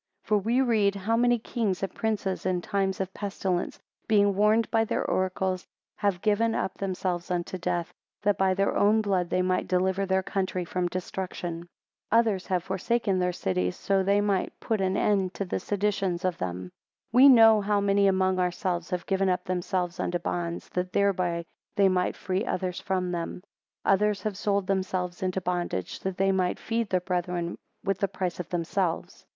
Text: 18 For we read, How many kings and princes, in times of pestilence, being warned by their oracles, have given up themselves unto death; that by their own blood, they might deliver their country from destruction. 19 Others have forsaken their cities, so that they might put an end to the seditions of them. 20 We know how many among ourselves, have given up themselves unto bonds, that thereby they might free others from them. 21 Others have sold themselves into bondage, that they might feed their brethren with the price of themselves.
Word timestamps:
18 0.25 0.27
For 0.29 0.37
we 0.39 0.61
read, 0.61 0.95
How 0.95 1.15
many 1.15 1.37
kings 1.37 1.83
and 1.83 1.93
princes, 1.93 2.43
in 2.43 2.59
times 2.63 2.99
of 2.99 3.13
pestilence, 3.13 3.79
being 4.07 4.33
warned 4.35 4.71
by 4.71 4.83
their 4.83 5.05
oracles, 5.05 5.67
have 5.97 6.23
given 6.23 6.55
up 6.55 6.73
themselves 6.79 7.29
unto 7.29 7.55
death; 7.59 7.93
that 8.23 8.35
by 8.35 8.55
their 8.55 8.75
own 8.75 9.03
blood, 9.03 9.29
they 9.29 9.43
might 9.43 9.67
deliver 9.67 10.07
their 10.07 10.23
country 10.23 10.65
from 10.65 10.87
destruction. 10.89 11.53
19 11.53 11.69
Others 12.13 12.47
have 12.47 12.63
forsaken 12.63 13.19
their 13.19 13.31
cities, 13.31 13.75
so 13.75 13.99
that 13.99 14.07
they 14.07 14.21
might 14.21 14.59
put 14.59 14.81
an 14.81 14.97
end 14.97 15.35
to 15.35 15.45
the 15.45 15.59
seditions 15.59 16.25
of 16.25 16.39
them. 16.39 16.71
20 17.11 17.25
We 17.27 17.29
know 17.29 17.61
how 17.61 17.79
many 17.79 18.07
among 18.07 18.39
ourselves, 18.39 18.89
have 18.89 19.05
given 19.05 19.29
up 19.29 19.43
themselves 19.45 19.99
unto 19.99 20.17
bonds, 20.17 20.67
that 20.69 20.93
thereby 20.93 21.45
they 21.75 21.89
might 21.89 22.15
free 22.15 22.43
others 22.43 22.79
from 22.79 23.11
them. 23.11 23.43
21 23.83 23.93
Others 23.93 24.23
have 24.23 24.35
sold 24.37 24.65
themselves 24.65 25.21
into 25.21 25.41
bondage, 25.41 25.99
that 25.99 26.17
they 26.17 26.31
might 26.31 26.57
feed 26.57 26.89
their 26.89 26.99
brethren 27.01 27.55
with 27.83 27.99
the 27.99 28.07
price 28.07 28.39
of 28.39 28.49
themselves. 28.49 29.27